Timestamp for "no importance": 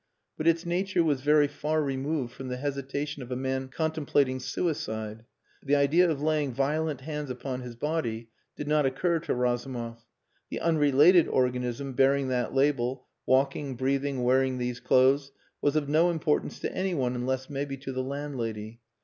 15.87-16.59